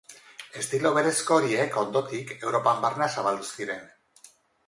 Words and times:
Estilo 0.61 0.91
berezko 0.95 1.35
horiek, 1.41 1.77
ondotik, 1.81 2.33
Europan 2.51 2.81
barna 2.87 3.11
zabaldu 3.19 3.53
ziren. 3.59 3.87